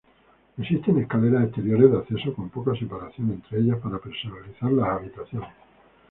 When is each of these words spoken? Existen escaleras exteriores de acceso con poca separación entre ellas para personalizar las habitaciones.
Existen 0.57 0.97
escaleras 0.97 1.43
exteriores 1.43 1.91
de 1.91 1.97
acceso 1.99 2.33
con 2.33 2.49
poca 2.49 2.73
separación 2.73 3.29
entre 3.33 3.59
ellas 3.59 3.77
para 3.77 3.99
personalizar 3.99 4.71
las 4.71 4.89
habitaciones. 4.89 5.49